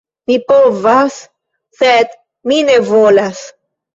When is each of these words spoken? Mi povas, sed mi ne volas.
Mi 0.29 0.35
povas, 0.51 1.17
sed 1.81 2.17
mi 2.53 2.57
ne 2.71 2.79
volas. 2.89 3.45